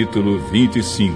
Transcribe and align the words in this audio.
capítulo 0.00 0.38
25 0.50 1.14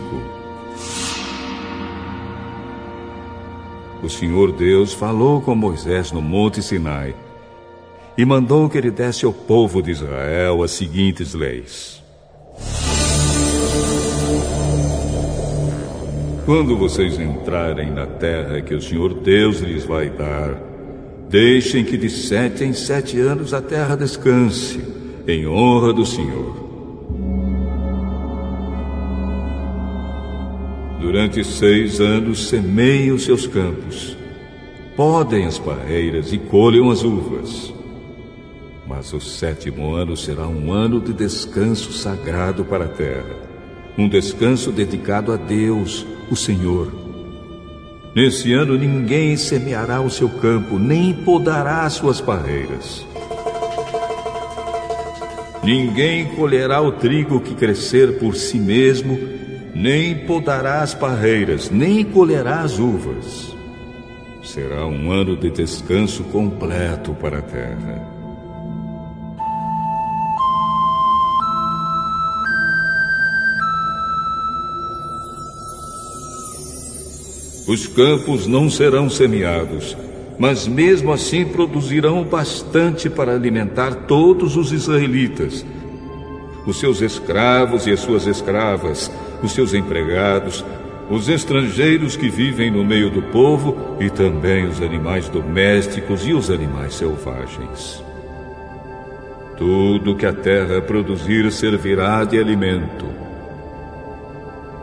O 4.02 4.10
Senhor 4.10 4.52
Deus 4.52 4.92
falou 4.92 5.40
com 5.40 5.54
Moisés 5.54 6.12
no 6.12 6.20
Monte 6.20 6.62
Sinai 6.62 7.14
e 8.18 8.26
mandou 8.26 8.68
que 8.68 8.76
ele 8.76 8.90
desse 8.90 9.24
ao 9.24 9.32
povo 9.32 9.82
de 9.82 9.90
Israel 9.90 10.62
as 10.62 10.72
seguintes 10.72 11.32
leis. 11.32 12.02
Quando 16.44 16.76
vocês 16.76 17.18
entrarem 17.18 17.90
na 17.90 18.06
terra 18.06 18.60
que 18.60 18.74
o 18.74 18.82
Senhor 18.82 19.14
Deus 19.14 19.60
lhes 19.60 19.86
vai 19.86 20.10
dar, 20.10 20.60
deixem 21.30 21.84
que 21.84 21.96
de 21.96 22.10
sete 22.10 22.64
em 22.64 22.74
sete 22.74 23.18
anos 23.18 23.54
a 23.54 23.62
terra 23.62 23.96
descanse, 23.96 24.84
em 25.26 25.46
honra 25.46 25.90
do 25.90 26.04
Senhor. 26.04 26.63
Durante 31.04 31.44
seis 31.44 32.00
anos 32.00 32.48
semeiem 32.48 33.12
os 33.12 33.24
seus 33.24 33.46
campos, 33.46 34.16
podem 34.96 35.44
as 35.44 35.58
parreiras 35.58 36.32
e 36.32 36.38
colham 36.38 36.90
as 36.90 37.04
uvas. 37.04 37.74
Mas 38.86 39.12
o 39.12 39.20
sétimo 39.20 39.94
ano 39.94 40.16
será 40.16 40.48
um 40.48 40.72
ano 40.72 40.98
de 40.98 41.12
descanso 41.12 41.92
sagrado 41.92 42.64
para 42.64 42.86
a 42.86 42.88
terra, 42.88 43.36
um 43.98 44.08
descanso 44.08 44.72
dedicado 44.72 45.30
a 45.30 45.36
Deus, 45.36 46.06
o 46.30 46.34
Senhor. 46.34 46.90
Nesse 48.16 48.54
ano 48.54 48.74
ninguém 48.74 49.36
semeará 49.36 50.00
o 50.00 50.08
seu 50.08 50.30
campo, 50.30 50.78
nem 50.78 51.12
podará 51.12 51.82
as 51.82 51.92
suas 51.92 52.18
parreiras. 52.18 53.06
Ninguém 55.62 56.34
colherá 56.34 56.80
o 56.80 56.92
trigo 56.92 57.40
que 57.40 57.54
crescer 57.54 58.18
por 58.18 58.34
si 58.34 58.58
mesmo, 58.58 59.43
nem 59.74 60.14
podará 60.14 60.82
as 60.82 60.94
parreiras, 60.94 61.70
nem 61.70 62.04
colherá 62.04 62.60
as 62.60 62.78
uvas. 62.78 63.54
Será 64.42 64.86
um 64.86 65.10
ano 65.10 65.36
de 65.36 65.50
descanso 65.50 66.22
completo 66.24 67.12
para 67.14 67.38
a 67.38 67.42
terra. 67.42 68.14
Os 77.66 77.86
campos 77.86 78.46
não 78.46 78.68
serão 78.68 79.08
semeados, 79.08 79.96
mas 80.38 80.68
mesmo 80.68 81.10
assim 81.10 81.46
produzirão 81.46 82.22
bastante 82.22 83.08
para 83.08 83.34
alimentar 83.34 84.06
todos 84.06 84.54
os 84.56 84.70
israelitas, 84.70 85.64
os 86.66 86.78
seus 86.78 87.00
escravos 87.00 87.86
e 87.86 87.92
as 87.92 88.00
suas 88.00 88.26
escravas, 88.26 89.10
os 89.44 89.52
seus 89.52 89.74
empregados, 89.74 90.64
os 91.10 91.28
estrangeiros 91.28 92.16
que 92.16 92.28
vivem 92.28 92.70
no 92.70 92.84
meio 92.84 93.10
do 93.10 93.22
povo 93.22 93.96
e 94.00 94.08
também 94.10 94.66
os 94.66 94.80
animais 94.80 95.28
domésticos 95.28 96.26
e 96.26 96.32
os 96.32 96.50
animais 96.50 96.94
selvagens. 96.94 98.02
Tudo 99.56 100.16
que 100.16 100.26
a 100.26 100.32
terra 100.32 100.80
produzir 100.80 101.50
servirá 101.52 102.24
de 102.24 102.38
alimento. 102.38 103.06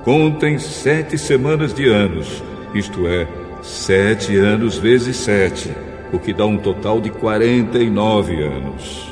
Contem 0.03 0.57
sete 0.57 1.17
semanas 1.17 1.73
de 1.73 1.87
anos 1.87 2.41
isto 2.73 3.05
é, 3.05 3.27
sete 3.61 4.37
anos 4.37 4.77
vezes 4.77 5.17
sete, 5.17 5.75
o 6.13 6.19
que 6.19 6.33
dá 6.33 6.45
um 6.45 6.57
total 6.57 7.01
de 7.01 7.09
49 7.09 8.43
anos. 8.43 9.11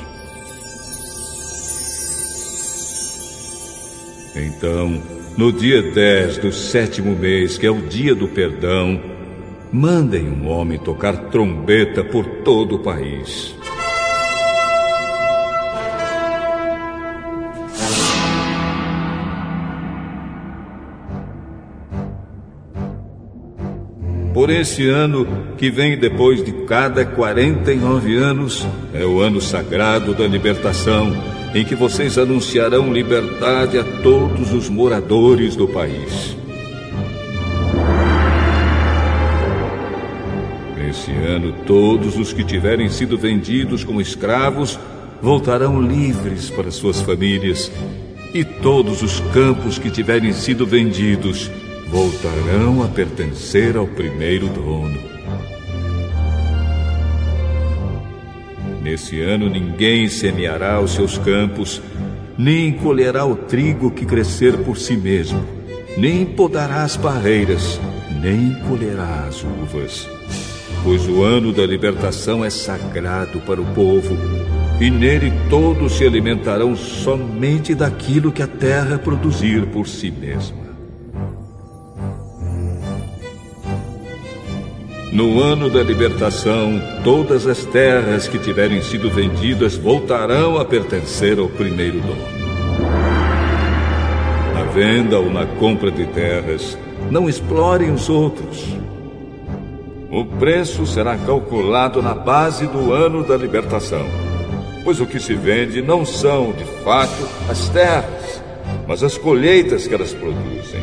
Então, 4.34 5.02
no 5.36 5.52
dia 5.52 5.82
10 5.82 6.38
do 6.38 6.52
sétimo 6.52 7.16
mês, 7.16 7.56
que 7.56 7.66
é 7.66 7.70
o 7.70 7.82
dia 7.82 8.14
do 8.14 8.28
perdão, 8.28 9.00
mandem 9.72 10.28
um 10.28 10.48
homem 10.48 10.78
tocar 10.78 11.16
trombeta 11.30 12.04
por 12.04 12.24
todo 12.26 12.76
o 12.76 12.78
país. 12.78 13.54
por 24.40 24.48
esse 24.48 24.88
ano 24.88 25.26
que 25.58 25.70
vem 25.70 25.98
depois 25.98 26.42
de 26.42 26.50
cada 26.64 27.04
49 27.04 28.16
anos, 28.16 28.66
é 28.94 29.04
o 29.04 29.20
ano 29.20 29.38
sagrado 29.38 30.14
da 30.14 30.26
libertação, 30.26 31.12
em 31.54 31.64
que 31.64 31.74
vocês 31.74 32.16
anunciarão 32.16 32.92
liberdade 32.92 33.78
a 33.78 33.84
todos 34.02 34.52
os 34.52 34.68
moradores 34.68 35.56
do 35.56 35.66
país. 35.66 36.36
Nesse 40.76 41.10
ano, 41.10 41.52
todos 41.66 42.16
os 42.16 42.32
que 42.32 42.44
tiverem 42.44 42.88
sido 42.88 43.18
vendidos 43.18 43.84
como 43.84 44.00
escravos 44.00 44.78
voltarão 45.20 45.80
livres 45.80 46.50
para 46.50 46.70
suas 46.70 47.00
famílias, 47.00 47.70
e 48.32 48.44
todos 48.44 49.02
os 49.02 49.20
campos 49.32 49.78
que 49.78 49.90
tiverem 49.90 50.32
sido 50.32 50.64
vendidos 50.64 51.50
voltarão 51.88 52.82
a 52.84 52.88
pertencer 52.88 53.76
ao 53.76 53.86
primeiro 53.86 54.48
dono. 54.48 55.19
Nesse 58.82 59.20
ano 59.20 59.48
ninguém 59.48 60.08
semeará 60.08 60.80
os 60.80 60.92
seus 60.92 61.18
campos, 61.18 61.82
nem 62.38 62.72
colherá 62.72 63.26
o 63.26 63.36
trigo 63.36 63.90
que 63.90 64.06
crescer 64.06 64.56
por 64.58 64.78
si 64.78 64.96
mesmo, 64.96 65.44
nem 65.98 66.24
podará 66.24 66.82
as 66.82 66.96
barreiras, 66.96 67.78
nem 68.22 68.54
colherá 68.66 69.26
as 69.28 69.44
uvas. 69.44 70.08
Pois 70.82 71.06
o 71.06 71.22
ano 71.22 71.52
da 71.52 71.66
libertação 71.66 72.42
é 72.42 72.48
sagrado 72.48 73.38
para 73.40 73.60
o 73.60 73.66
povo, 73.74 74.16
e 74.80 74.90
nele 74.90 75.30
todos 75.50 75.98
se 75.98 76.06
alimentarão 76.06 76.74
somente 76.74 77.74
daquilo 77.74 78.32
que 78.32 78.42
a 78.42 78.46
terra 78.46 78.98
produzir 78.98 79.66
por 79.66 79.86
si 79.86 80.10
mesma. 80.10 80.69
No 85.12 85.42
ano 85.42 85.68
da 85.68 85.82
libertação, 85.82 86.80
todas 87.02 87.44
as 87.44 87.64
terras 87.64 88.28
que 88.28 88.38
tiverem 88.38 88.80
sido 88.80 89.10
vendidas 89.10 89.76
voltarão 89.76 90.56
a 90.56 90.64
pertencer 90.64 91.36
ao 91.40 91.48
primeiro 91.48 92.00
dono. 92.00 92.22
Na 94.54 94.62
venda 94.72 95.18
ou 95.18 95.28
na 95.28 95.46
compra 95.46 95.90
de 95.90 96.06
terras, 96.06 96.78
não 97.10 97.28
explorem 97.28 97.90
os 97.90 98.08
outros. 98.08 98.64
O 100.12 100.24
preço 100.24 100.86
será 100.86 101.16
calculado 101.16 102.00
na 102.00 102.14
base 102.14 102.68
do 102.68 102.92
ano 102.92 103.24
da 103.24 103.36
libertação, 103.36 104.06
pois 104.84 105.00
o 105.00 105.06
que 105.06 105.18
se 105.18 105.34
vende 105.34 105.82
não 105.82 106.04
são, 106.04 106.52
de 106.52 106.64
fato, 106.84 107.28
as 107.48 107.68
terras, 107.70 108.40
mas 108.86 109.02
as 109.02 109.18
colheitas 109.18 109.88
que 109.88 109.94
elas 109.94 110.12
produzem. 110.12 110.82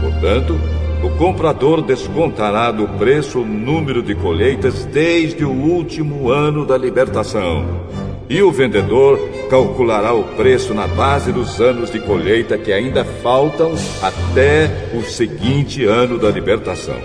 Portanto, 0.00 0.56
o 1.02 1.10
comprador 1.16 1.82
descontará 1.82 2.70
do 2.70 2.86
preço 2.98 3.40
o 3.40 3.44
número 3.44 4.02
de 4.02 4.14
colheitas 4.14 4.84
desde 4.84 5.44
o 5.44 5.50
último 5.50 6.30
ano 6.30 6.66
da 6.66 6.76
libertação. 6.76 7.88
E 8.28 8.42
o 8.42 8.52
vendedor 8.52 9.18
calculará 9.48 10.12
o 10.12 10.22
preço 10.22 10.72
na 10.72 10.86
base 10.86 11.32
dos 11.32 11.60
anos 11.60 11.90
de 11.90 11.98
colheita 11.98 12.56
que 12.56 12.72
ainda 12.72 13.04
faltam 13.04 13.72
até 14.00 14.70
o 14.94 15.02
seguinte 15.02 15.84
ano 15.84 16.18
da 16.18 16.30
libertação. 16.30 16.96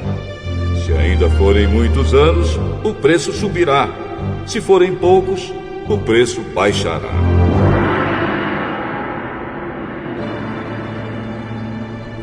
Se 0.86 0.94
ainda 0.94 1.30
forem 1.32 1.68
muitos 1.68 2.14
anos, 2.14 2.60
o 2.84 2.94
preço 2.94 3.34
subirá. 3.34 3.90
Se 4.46 4.62
forem 4.62 4.94
poucos, 4.94 5.52
o 5.90 5.98
preço 5.98 6.42
baixará. 6.54 7.35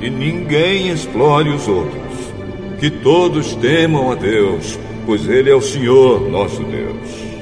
E 0.02 0.10
ninguém 0.10 0.90
explore 0.90 1.48
os 1.48 1.66
outros. 1.68 2.02
Que 2.80 2.90
todos 2.90 3.54
temam 3.54 4.10
a 4.10 4.16
Deus, 4.16 4.78
pois 5.06 5.28
Ele 5.28 5.48
é 5.48 5.54
o 5.54 5.62
Senhor 5.62 6.28
nosso 6.28 6.62
Deus. 6.64 7.32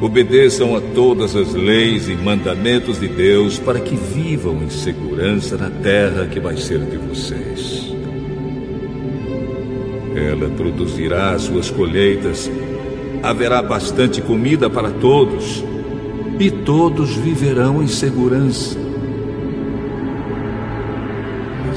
Obedeçam 0.00 0.76
a 0.76 0.80
todas 0.80 1.34
as 1.34 1.54
leis 1.54 2.08
e 2.08 2.14
mandamentos 2.14 3.00
de 3.00 3.08
Deus 3.08 3.58
para 3.58 3.80
que 3.80 3.94
vivam 3.94 4.62
em 4.62 4.68
segurança 4.68 5.56
na 5.56 5.70
terra 5.70 6.26
que 6.26 6.38
vai 6.40 6.56
ser 6.56 6.80
de 6.80 6.98
vocês. 6.98 7.94
Ela 10.14 10.50
produzirá 10.50 11.30
as 11.30 11.42
suas 11.42 11.70
colheitas, 11.70 12.50
haverá 13.22 13.62
bastante 13.62 14.20
comida 14.20 14.68
para 14.68 14.90
todos, 14.90 15.64
e 16.38 16.50
todos 16.50 17.14
viverão 17.16 17.82
em 17.82 17.86
segurança. 17.86 18.85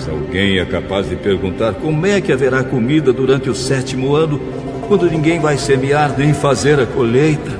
Alguém 0.07 0.59
é 0.59 0.65
capaz 0.65 1.09
de 1.09 1.15
perguntar 1.15 1.73
como 1.73 2.05
é 2.05 2.21
que 2.21 2.31
haverá 2.31 2.63
comida 2.63 3.11
durante 3.11 3.49
o 3.49 3.55
sétimo 3.55 4.15
ano, 4.15 4.39
quando 4.87 5.09
ninguém 5.09 5.39
vai 5.39 5.57
semear 5.57 6.15
nem 6.17 6.33
fazer 6.33 6.79
a 6.79 6.85
colheita? 6.85 7.59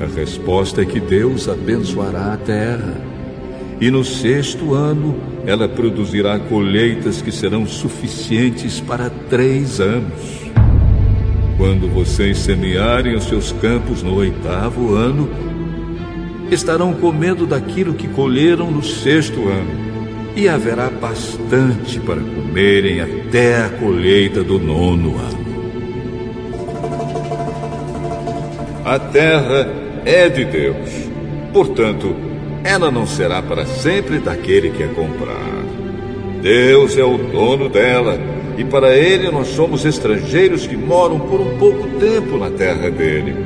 A 0.00 0.06
resposta 0.18 0.82
é 0.82 0.84
que 0.84 0.98
Deus 0.98 1.48
abençoará 1.48 2.32
a 2.32 2.36
terra 2.36 3.10
e 3.80 3.90
no 3.90 4.04
sexto 4.04 4.74
ano 4.74 5.16
ela 5.46 5.68
produzirá 5.68 6.38
colheitas 6.38 7.22
que 7.22 7.32
serão 7.32 7.66
suficientes 7.66 8.78
para 8.78 9.10
três 9.28 9.80
anos. 9.80 10.40
Quando 11.56 11.88
vocês 11.88 12.38
semearem 12.38 13.14
os 13.14 13.24
seus 13.24 13.52
campos 13.52 14.02
no 14.02 14.14
oitavo 14.14 14.94
ano, 14.94 15.28
estarão 16.50 16.92
comendo 16.92 17.46
daquilo 17.46 17.94
que 17.94 18.08
colheram 18.08 18.70
no 18.70 18.82
sexto 18.82 19.48
ano, 19.48 19.89
e 20.36 20.48
haverá 20.48 20.88
bastante 20.88 21.98
para 22.00 22.20
comerem 22.20 23.00
até 23.00 23.62
a 23.64 23.68
colheita 23.70 24.42
do 24.42 24.58
nono 24.58 25.16
ano. 25.16 25.50
A 28.84 28.98
terra 28.98 29.68
é 30.04 30.28
de 30.28 30.44
Deus, 30.44 31.08
portanto, 31.52 32.14
ela 32.64 32.90
não 32.90 33.06
será 33.06 33.42
para 33.42 33.66
sempre 33.66 34.18
daquele 34.18 34.70
que 34.70 34.82
a 34.82 34.88
comprar. 34.88 35.64
Deus 36.42 36.96
é 36.96 37.04
o 37.04 37.18
dono 37.18 37.68
dela, 37.68 38.18
e 38.56 38.64
para 38.64 38.96
ele 38.96 39.30
nós 39.30 39.48
somos 39.48 39.84
estrangeiros 39.84 40.66
que 40.66 40.76
moram 40.76 41.20
por 41.20 41.40
um 41.40 41.56
pouco 41.58 41.86
tempo 41.98 42.36
na 42.36 42.50
terra 42.50 42.90
dele. 42.90 43.36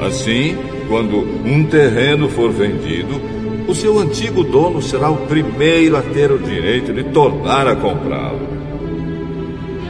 Assim, 0.00 0.56
quando 0.88 1.18
um 1.44 1.64
terreno 1.64 2.28
for 2.28 2.50
vendido, 2.50 3.20
o 3.68 3.74
seu 3.74 3.98
antigo 3.98 4.44
dono 4.44 4.80
será 4.80 5.10
o 5.10 5.26
primeiro 5.26 5.96
a 5.96 6.02
ter 6.02 6.30
o 6.30 6.38
direito 6.38 6.92
de 6.92 7.04
tornar 7.04 7.66
a 7.66 7.74
comprá-lo. 7.74 8.46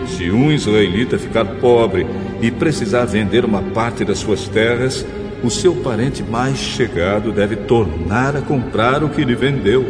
Se 0.07 0.31
um 0.31 0.51
israelita 0.51 1.19
ficar 1.19 1.45
pobre 1.61 2.07
e 2.41 2.51
precisar 2.51 3.05
vender 3.05 3.45
uma 3.45 3.63
parte 3.63 4.05
das 4.05 4.19
suas 4.19 4.49
terras, 4.49 5.05
o 5.43 5.51
seu 5.51 5.75
parente 5.77 6.23
mais 6.23 6.57
chegado 6.57 7.33
deve 7.33 7.57
tornar 7.57 8.37
a 8.37 8.41
comprar 8.41 9.05
o 9.05 9.11
que 9.11 9.25
lhe 9.25 9.35
vendeu. 9.35 9.85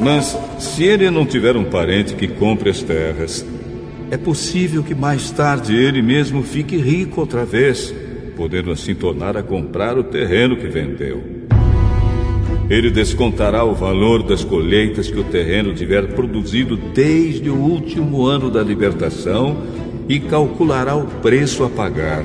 Mas 0.00 0.36
se 0.58 0.84
ele 0.84 1.10
não 1.10 1.24
tiver 1.24 1.56
um 1.56 1.64
parente 1.64 2.14
que 2.14 2.28
compre 2.28 2.68
as 2.68 2.82
terras, 2.82 3.46
é 4.10 4.18
possível 4.18 4.82
que 4.82 4.94
mais 4.94 5.30
tarde 5.30 5.74
ele 5.74 6.02
mesmo 6.02 6.42
fique 6.42 6.76
rico 6.76 7.20
outra 7.20 7.44
vez, 7.44 7.94
podendo 8.36 8.70
assim 8.70 8.94
tornar 8.94 9.36
a 9.36 9.42
comprar 9.42 9.96
o 9.96 10.04
terreno 10.04 10.56
que 10.56 10.66
vendeu. 10.66 11.33
Ele 12.68 12.90
descontará 12.90 13.62
o 13.62 13.74
valor 13.74 14.22
das 14.22 14.42
colheitas 14.42 15.10
que 15.10 15.18
o 15.18 15.24
terreno 15.24 15.74
tiver 15.74 16.14
produzido 16.14 16.76
desde 16.76 17.50
o 17.50 17.56
último 17.56 18.24
ano 18.24 18.50
da 18.50 18.62
libertação 18.62 19.58
e 20.08 20.18
calculará 20.18 20.96
o 20.96 21.06
preço 21.06 21.62
a 21.62 21.68
pagar, 21.68 22.24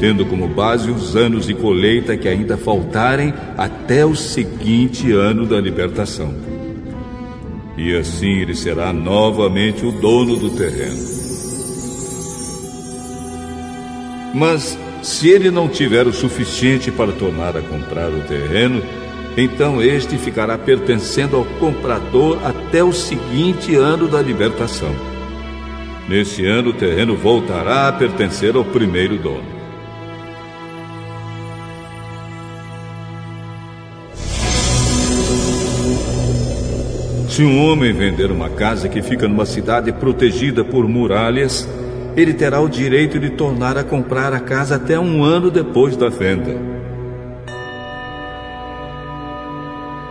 tendo 0.00 0.26
como 0.26 0.48
base 0.48 0.90
os 0.90 1.14
anos 1.14 1.46
de 1.46 1.54
colheita 1.54 2.16
que 2.16 2.28
ainda 2.28 2.56
faltarem 2.56 3.32
até 3.56 4.04
o 4.04 4.16
seguinte 4.16 5.12
ano 5.12 5.46
da 5.46 5.60
libertação. 5.60 6.34
E 7.76 7.94
assim 7.96 8.40
ele 8.40 8.54
será 8.54 8.92
novamente 8.92 9.86
o 9.86 9.92
dono 9.92 10.36
do 10.36 10.50
terreno. 10.50 11.20
Mas 14.34 14.76
se 15.02 15.28
ele 15.28 15.50
não 15.50 15.68
tiver 15.68 16.06
o 16.06 16.12
suficiente 16.12 16.90
para 16.90 17.12
tornar 17.12 17.56
a 17.56 17.62
comprar 17.62 18.10
o 18.10 18.20
terreno, 18.20 18.82
então 19.36 19.82
este 19.82 20.18
ficará 20.18 20.58
pertencendo 20.58 21.36
ao 21.36 21.44
comprador 21.58 22.38
até 22.44 22.82
o 22.82 22.92
seguinte 22.92 23.74
ano 23.76 24.08
da 24.08 24.20
libertação. 24.20 24.94
Nesse 26.08 26.44
ano, 26.44 26.70
o 26.70 26.72
terreno 26.72 27.16
voltará 27.16 27.86
a 27.86 27.92
pertencer 27.92 28.56
ao 28.56 28.64
primeiro 28.64 29.16
dono. 29.16 29.60
Se 37.28 37.44
um 37.44 37.64
homem 37.64 37.92
vender 37.92 38.32
uma 38.32 38.50
casa 38.50 38.88
que 38.88 39.00
fica 39.00 39.28
numa 39.28 39.46
cidade 39.46 39.92
protegida 39.92 40.64
por 40.64 40.88
muralhas, 40.88 41.66
ele 42.16 42.34
terá 42.34 42.60
o 42.60 42.68
direito 42.68 43.20
de 43.20 43.30
tornar 43.30 43.78
a 43.78 43.84
comprar 43.84 44.32
a 44.32 44.40
casa 44.40 44.74
até 44.74 44.98
um 44.98 45.22
ano 45.22 45.48
depois 45.48 45.96
da 45.96 46.08
venda. 46.08 46.79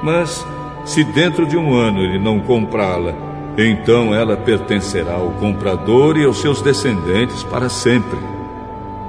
Mas, 0.02 0.46
se 0.86 1.04
dentro 1.04 1.46
de 1.46 1.58
um 1.58 1.74
ano 1.74 2.02
ele 2.02 2.18
não 2.18 2.40
comprá-la, 2.40 3.14
então 3.58 4.14
ela 4.14 4.38
pertencerá 4.38 5.14
ao 5.14 5.32
comprador 5.32 6.18
e 6.18 6.24
aos 6.24 6.40
seus 6.40 6.62
descendentes 6.62 7.44
para 7.44 7.68
sempre. 7.68 8.20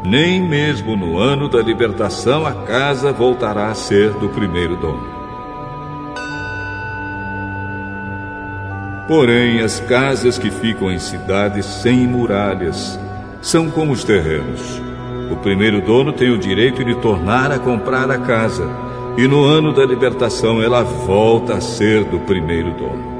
Nem 0.04 0.40
mesmo 0.40 0.96
no 0.96 1.18
ano 1.18 1.48
da 1.48 1.60
libertação 1.60 2.46
a 2.46 2.52
casa 2.52 3.12
voltará 3.12 3.68
a 3.68 3.74
ser 3.74 4.10
do 4.14 4.28
primeiro 4.28 4.76
dono. 4.76 5.20
Porém, 9.06 9.60
as 9.60 9.80
casas 9.80 10.38
que 10.38 10.50
ficam 10.50 10.90
em 10.90 10.98
cidades 10.98 11.66
sem 11.66 12.06
muralhas 12.06 12.98
são 13.42 13.68
como 13.68 13.92
os 13.92 14.04
terrenos. 14.04 14.80
O 15.30 15.36
primeiro 15.36 15.80
dono 15.80 16.12
tem 16.12 16.30
o 16.30 16.38
direito 16.38 16.84
de 16.84 16.94
tornar 16.96 17.50
a 17.50 17.58
comprar 17.58 18.10
a 18.10 18.18
casa, 18.18 18.68
e 19.16 19.26
no 19.26 19.44
ano 19.44 19.72
da 19.72 19.84
libertação 19.84 20.62
ela 20.62 20.82
volta 20.82 21.54
a 21.54 21.60
ser 21.60 22.04
do 22.04 22.18
primeiro 22.20 22.72
dono. 22.72 23.10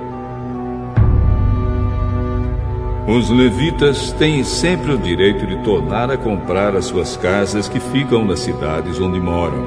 Os 3.08 3.28
levitas 3.28 4.12
têm 4.12 4.44
sempre 4.44 4.92
o 4.92 4.98
direito 4.98 5.44
de 5.44 5.56
tornar 5.64 6.10
a 6.10 6.16
comprar 6.16 6.76
as 6.76 6.84
suas 6.84 7.16
casas 7.16 7.69
que 7.69 7.81
ficam 7.81 8.25
nas 8.25 8.38
cidades 8.38 9.00
onde 9.00 9.19
moram. 9.19 9.66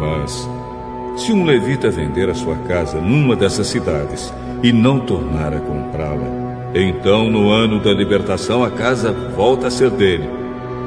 Mas, 0.00 0.48
se 1.16 1.30
um 1.30 1.44
levita 1.44 1.90
vender 1.90 2.30
a 2.30 2.34
sua 2.34 2.56
casa 2.56 2.98
numa 3.00 3.36
dessas 3.36 3.66
cidades 3.66 4.32
e 4.62 4.72
não 4.72 5.00
tornar 5.00 5.52
a 5.52 5.60
comprá-la, 5.60 6.26
então 6.74 7.28
no 7.28 7.50
ano 7.50 7.80
da 7.80 7.92
libertação 7.92 8.64
a 8.64 8.70
casa 8.70 9.12
volta 9.36 9.66
a 9.66 9.70
ser 9.70 9.90
dele, 9.90 10.41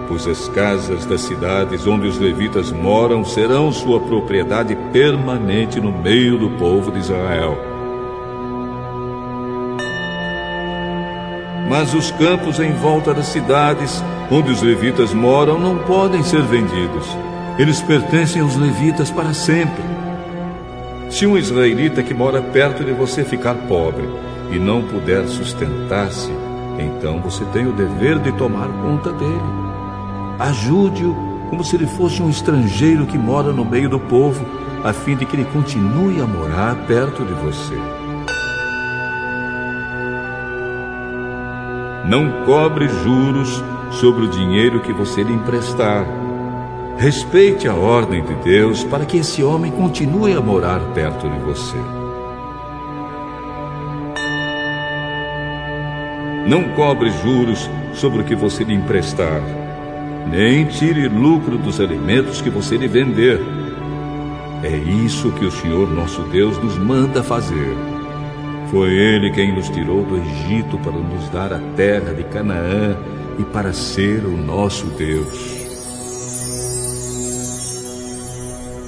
pois 0.08 0.28
as 0.28 0.48
casas 0.50 1.06
das 1.06 1.22
cidades 1.22 1.86
onde 1.88 2.08
os 2.08 2.18
levitas 2.18 2.72
moram 2.72 3.24
serão 3.24 3.72
sua 3.72 4.00
propriedade 4.00 4.76
permanente 4.92 5.80
no 5.80 5.92
meio 5.92 6.38
do 6.38 6.50
povo 6.52 6.92
de 6.92 7.00
Israel. 7.00 7.58
Mas 11.70 11.94
os 11.94 12.12
campos 12.12 12.60
em 12.60 12.74
volta 12.74 13.14
das 13.14 13.28
cidades 13.28 14.04
onde 14.32 14.52
os 14.52 14.62
levitas 14.62 15.14
moram 15.14 15.60
não 15.60 15.78
podem 15.80 16.24
ser 16.24 16.42
vendidos. 16.44 17.08
Eles 17.58 17.82
pertencem 17.82 18.42
aos 18.42 18.56
levitas 18.56 19.10
para 19.10 19.34
sempre. 19.34 19.84
Se 21.10 21.26
um 21.26 21.38
israelita 21.38 22.04
que 22.04 22.14
mora 22.14 22.42
perto 22.42 22.84
de 22.84 22.92
você 22.92 23.24
ficar 23.24 23.56
pobre 23.68 24.08
e 24.52 24.60
não 24.60 24.82
puder 24.82 25.26
sustentar-se, 25.28 26.32
então 26.78 27.20
você 27.20 27.46
tem 27.46 27.68
o 27.68 27.74
dever 27.74 28.20
de 28.20 28.32
tomar 28.34 28.68
conta 28.68 29.12
dele. 29.14 29.65
Ajude-o 30.40 31.16
como 31.50 31.64
se 31.64 31.76
ele 31.76 31.88
fosse 31.88 32.22
um 32.22 32.30
estrangeiro 32.30 33.06
que 33.06 33.18
mora 33.18 33.52
no 33.54 33.64
meio 33.64 33.90
do 33.90 34.00
povo, 34.00 34.46
a 34.84 34.92
fim 34.92 35.16
de 35.16 35.26
que 35.26 35.36
ele 35.36 35.46
continue 35.46 36.20
a 36.22 36.26
morar 36.26 36.76
perto 36.86 37.24
de 37.24 37.34
você. 37.34 37.76
Não 42.08 42.46
cobre 42.46 42.88
juros 42.88 43.64
sobre 43.92 44.26
o 44.26 44.30
dinheiro 44.30 44.82
que 44.82 44.94
você 44.94 45.24
lhe 45.24 45.34
emprestar. 45.34 46.06
Respeite 46.98 47.68
a 47.68 47.74
ordem 47.74 48.24
de 48.24 48.34
Deus 48.36 48.84
para 48.84 49.06
que 49.06 49.18
esse 49.18 49.44
homem 49.44 49.72
continue 49.72 50.34
a 50.34 50.42
morar 50.42 50.80
perto 50.94 51.28
de 51.30 51.40
você. 51.40 51.78
Não 56.48 56.76
cobre 56.76 57.10
juros 57.10 57.70
sobre 57.94 58.22
o 58.22 58.24
que 58.24 58.36
você 58.36 58.64
lhe 58.64 58.74
emprestar, 58.74 59.42
nem 60.28 60.66
tire 60.66 61.08
lucro 61.08 61.58
dos 61.58 61.80
alimentos 61.80 62.42
que 62.42 62.50
você 62.50 62.78
lhe 62.78 62.88
vender. 62.88 63.40
É 64.64 64.76
isso 64.76 65.32
que 65.32 65.46
o 65.46 65.52
Senhor 65.52 65.90
nosso 65.92 66.22
Deus 66.24 66.58
nos 66.58 66.78
manda 66.78 67.22
fazer. 67.22 67.76
Foi 68.72 68.90
ele 68.90 69.32
quem 69.32 69.54
nos 69.54 69.70
tirou 69.70 70.04
do 70.04 70.18
Egito 70.18 70.78
para 70.80 70.92
nos 70.92 71.30
dar 71.30 71.54
a 71.54 71.60
terra 71.76 72.14
de 72.14 72.24
Canaã 72.24 72.98
e 73.38 73.44
para 73.44 73.74
ser 73.74 74.26
o 74.26 74.36
nosso 74.36 74.88
Deus. 74.88 75.66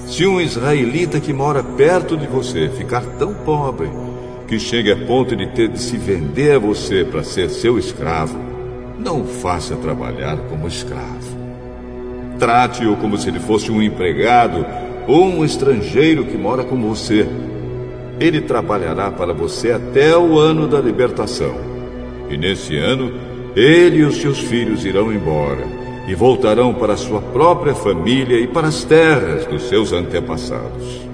Se 0.07 0.25
um 0.25 0.41
israelita 0.41 1.19
que 1.19 1.31
mora 1.31 1.61
perto 1.61 2.17
de 2.17 2.25
você 2.25 2.69
ficar 2.69 3.05
tão 3.19 3.35
pobre 3.35 3.87
que 4.47 4.57
chegue 4.57 4.91
a 4.91 4.95
ponto 4.95 5.35
de 5.35 5.45
ter 5.47 5.67
de 5.67 5.79
se 5.79 5.95
vender 5.97 6.55
a 6.55 6.59
você 6.59 7.03
para 7.03 7.23
ser 7.23 7.49
seu 7.49 7.77
escravo, 7.77 8.56
não 8.99 9.21
o 9.21 9.25
faça 9.25 9.75
trabalhar 9.75 10.37
como 10.49 10.67
escravo. 10.67 11.37
Trate-o 12.39 12.95
como 12.97 13.17
se 13.17 13.29
ele 13.29 13.39
fosse 13.39 13.71
um 13.71 13.81
empregado 13.81 14.65
ou 15.07 15.25
um 15.25 15.45
estrangeiro 15.45 16.25
que 16.25 16.37
mora 16.37 16.63
com 16.63 16.75
você 16.81 17.27
ele 18.19 18.41
trabalhará 18.41 19.11
para 19.11 19.33
você 19.33 19.71
até 19.71 20.17
o 20.17 20.37
ano 20.37 20.67
da 20.67 20.79
libertação. 20.79 21.55
E 22.29 22.37
nesse 22.37 22.75
ano, 22.75 23.13
ele 23.55 23.97
e 23.97 24.03
os 24.03 24.17
seus 24.17 24.39
filhos 24.39 24.85
irão 24.85 25.13
embora 25.13 25.65
e 26.07 26.15
voltarão 26.15 26.73
para 26.73 26.97
sua 26.97 27.21
própria 27.21 27.75
família 27.75 28.39
e 28.39 28.47
para 28.47 28.67
as 28.67 28.83
terras 28.83 29.45
dos 29.45 29.63
seus 29.63 29.93
antepassados. 29.93 31.07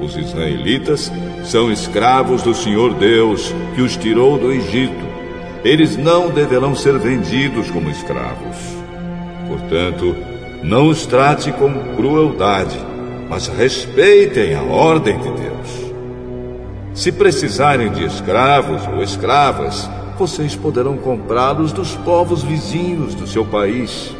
Os 0.00 0.16
israelitas 0.16 1.12
são 1.44 1.70
escravos 1.70 2.42
do 2.42 2.54
Senhor 2.54 2.94
Deus, 2.94 3.54
que 3.74 3.82
os 3.82 3.96
tirou 3.96 4.38
do 4.38 4.50
Egito. 4.50 5.12
Eles 5.64 5.96
não 5.96 6.30
deverão 6.30 6.74
ser 6.74 6.98
vendidos 6.98 7.70
como 7.70 7.88
escravos. 7.88 8.56
Portanto, 9.46 10.16
não 10.62 10.88
os 10.88 11.06
trate 11.06 11.52
com 11.52 11.72
crueldade, 11.96 12.78
mas 13.28 13.46
respeitem 13.46 14.54
a 14.54 14.62
ordem 14.62 15.18
de 15.18 15.30
Deus. 15.30 15.92
Se 16.94 17.12
precisarem 17.12 17.90
de 17.90 18.04
escravos 18.04 18.86
ou 18.88 19.02
escravas, 19.02 19.88
vocês 20.18 20.54
poderão 20.54 20.96
comprá-los 20.96 21.72
dos 21.72 21.94
povos 21.96 22.42
vizinhos 22.42 23.14
do 23.14 23.26
seu 23.26 23.44
país. 23.44 24.14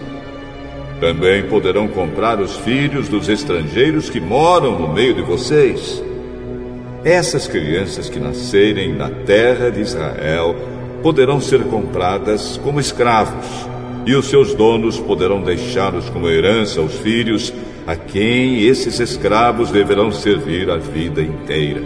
Também 1.01 1.43
poderão 1.45 1.89
comprar 1.89 2.41
os 2.41 2.57
filhos 2.59 3.09
dos 3.09 3.29
estrangeiros 3.29 4.09
que 4.09 4.21
moram 4.21 4.79
no 4.79 4.89
meio 4.89 5.15
de 5.15 5.23
vocês. 5.23 6.03
Essas 7.05 7.49
crianças 7.49 8.09
que 8.09 8.21
nascerem 8.21 8.95
na 8.95 9.11
terra 9.11 9.71
de 9.71 9.81
Israel 9.81 10.55
poderão 11.03 11.41
ser 11.41 11.65
compradas 11.65 12.59
como 12.63 12.81
escravos, 12.81 13.47
e 14.07 14.15
os 14.15 14.27
seus 14.27 14.55
donos 14.55 14.99
poderão 14.99 15.43
deixá-los 15.43 16.09
como 16.09 16.29
herança 16.29 16.81
aos 16.81 16.95
filhos, 16.95 17.53
a 17.87 17.97
quem 17.97 18.63
esses 18.63 19.01
escravos 19.01 19.71
deverão 19.71 20.11
servir 20.13 20.71
a 20.71 20.77
vida 20.77 21.21
inteira. 21.21 21.83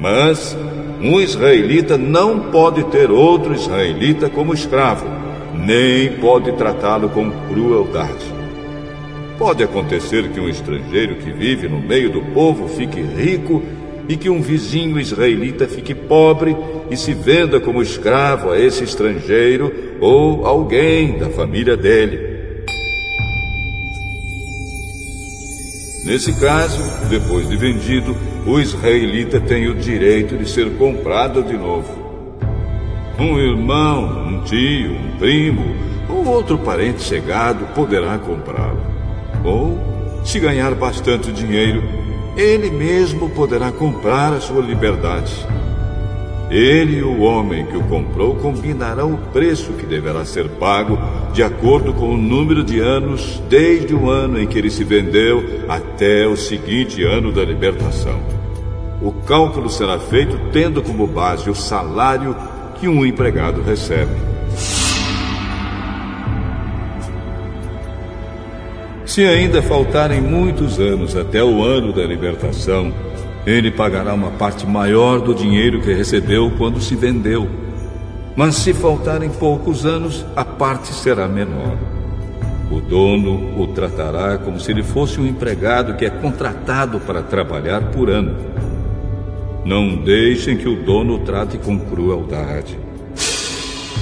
Mas 0.00 0.56
um 1.00 1.20
israelita 1.20 1.96
não 1.96 2.50
pode 2.50 2.84
ter 2.84 3.10
outro 3.10 3.54
israelita 3.54 4.28
como 4.28 4.54
escravo, 4.54 5.06
nem 5.54 6.12
pode 6.12 6.52
tratá-lo 6.52 7.08
com 7.08 7.30
crueldade. 7.48 8.42
Pode 9.38 9.62
acontecer 9.64 10.28
que 10.30 10.40
um 10.40 10.48
estrangeiro 10.48 11.16
que 11.16 11.30
vive 11.32 11.68
no 11.68 11.80
meio 11.80 12.10
do 12.10 12.20
povo 12.32 12.68
fique 12.68 13.00
rico 13.00 13.62
e 14.12 14.16
que 14.18 14.28
um 14.28 14.42
vizinho 14.42 15.00
israelita 15.00 15.66
fique 15.66 15.94
pobre 15.94 16.54
e 16.90 16.96
se 16.98 17.14
venda 17.14 17.58
como 17.58 17.80
escravo 17.80 18.50
a 18.50 18.60
esse 18.60 18.84
estrangeiro 18.84 19.72
ou 20.02 20.46
alguém 20.46 21.16
da 21.18 21.30
família 21.30 21.78
dele. 21.78 22.20
Nesse 26.04 26.38
caso, 26.38 26.82
depois 27.08 27.48
de 27.48 27.56
vendido, 27.56 28.14
o 28.46 28.60
israelita 28.60 29.40
tem 29.40 29.68
o 29.68 29.76
direito 29.76 30.36
de 30.36 30.46
ser 30.46 30.68
comprado 30.76 31.42
de 31.42 31.56
novo. 31.56 32.02
Um 33.18 33.38
irmão, 33.38 34.28
um 34.28 34.42
tio, 34.42 34.92
um 34.92 35.16
primo 35.18 35.74
ou 36.06 36.26
outro 36.26 36.58
parente 36.58 37.00
chegado 37.00 37.64
poderá 37.74 38.18
comprá-lo. 38.18 38.82
Ou, 39.42 39.78
se 40.22 40.38
ganhar 40.38 40.74
bastante 40.74 41.32
dinheiro, 41.32 42.01
ele 42.36 42.70
mesmo 42.70 43.28
poderá 43.30 43.70
comprar 43.70 44.32
a 44.32 44.40
sua 44.40 44.62
liberdade. 44.62 45.46
Ele 46.50 46.98
e 46.98 47.02
o 47.02 47.20
homem 47.20 47.64
que 47.64 47.76
o 47.76 47.82
comprou 47.84 48.34
combinarão 48.36 49.14
o 49.14 49.18
preço 49.32 49.72
que 49.72 49.86
deverá 49.86 50.24
ser 50.24 50.48
pago 50.50 50.98
de 51.32 51.42
acordo 51.42 51.94
com 51.94 52.10
o 52.10 52.16
número 52.16 52.62
de 52.62 52.78
anos 52.78 53.42
desde 53.48 53.94
o 53.94 54.10
ano 54.10 54.38
em 54.38 54.46
que 54.46 54.58
ele 54.58 54.70
se 54.70 54.84
vendeu 54.84 55.42
até 55.66 56.26
o 56.26 56.36
seguinte 56.36 57.02
ano 57.02 57.32
da 57.32 57.42
libertação. 57.42 58.20
O 59.00 59.12
cálculo 59.12 59.70
será 59.70 59.98
feito 59.98 60.38
tendo 60.52 60.82
como 60.82 61.06
base 61.06 61.48
o 61.48 61.54
salário 61.54 62.36
que 62.78 62.86
um 62.86 63.04
empregado 63.04 63.62
recebe. 63.62 64.31
Se 69.12 69.26
ainda 69.26 69.60
faltarem 69.60 70.22
muitos 70.22 70.80
anos 70.80 71.14
até 71.14 71.44
o 71.44 71.62
ano 71.62 71.92
da 71.92 72.02
libertação, 72.02 72.90
ele 73.46 73.70
pagará 73.70 74.14
uma 74.14 74.30
parte 74.30 74.66
maior 74.66 75.20
do 75.20 75.34
dinheiro 75.34 75.82
que 75.82 75.92
recebeu 75.92 76.50
quando 76.56 76.80
se 76.80 76.96
vendeu. 76.96 77.46
Mas 78.34 78.54
se 78.54 78.72
faltarem 78.72 79.28
poucos 79.28 79.84
anos, 79.84 80.24
a 80.34 80.46
parte 80.46 80.94
será 80.94 81.28
menor. 81.28 81.76
O 82.70 82.80
dono 82.80 83.60
o 83.62 83.66
tratará 83.66 84.38
como 84.38 84.58
se 84.58 84.70
ele 84.70 84.82
fosse 84.82 85.20
um 85.20 85.26
empregado 85.26 85.94
que 85.94 86.06
é 86.06 86.10
contratado 86.10 86.98
para 86.98 87.20
trabalhar 87.20 87.82
por 87.90 88.08
ano. 88.08 88.34
Não 89.62 89.94
deixem 89.94 90.56
que 90.56 90.66
o 90.66 90.84
dono 90.84 91.16
o 91.16 91.18
trate 91.18 91.58
com 91.58 91.78
crueldade. 91.78 92.78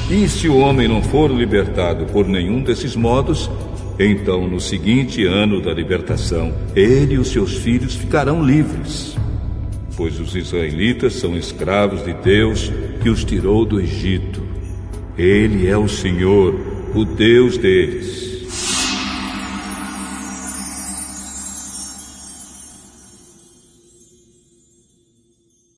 E 0.09 0.29
se 0.29 0.49
o 0.49 0.59
homem 0.59 0.87
não 0.87 1.03
for 1.03 1.33
libertado 1.33 2.05
por 2.05 2.29
nenhum 2.29 2.63
desses 2.63 2.95
modos, 2.95 3.51
então 4.07 4.49
no 4.49 4.61
seguinte 4.61 5.25
ano 5.25 5.61
da 5.61 5.73
libertação, 5.73 6.55
ele 6.75 7.15
e 7.15 7.19
os 7.19 7.29
seus 7.29 7.57
filhos 7.59 7.95
ficarão 7.95 8.43
livres 8.43 9.17
pois 10.01 10.19
os 10.19 10.35
israelitas 10.35 11.13
são 11.13 11.37
escravos 11.37 12.03
de 12.03 12.15
Deus 12.15 12.73
que 13.03 13.11
os 13.11 13.23
tirou 13.23 13.67
do 13.67 13.79
Egito. 13.79 14.43
Ele 15.19 15.69
é 15.69 15.77
o 15.77 15.87
Senhor, 15.87 16.59
o 16.95 17.05
Deus 17.05 17.59
deles. 17.59 18.30